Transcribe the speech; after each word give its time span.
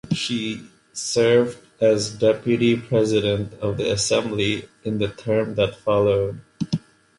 She 0.13 0.67
served 0.93 1.59
as 1.79 2.09
deputy 2.17 2.75
president 2.75 3.53
of 3.59 3.77
the 3.77 3.91
assembly 3.91 4.67
in 4.83 4.97
the 4.97 5.09
term 5.09 5.53
that 5.53 5.75
followed. 5.75 6.41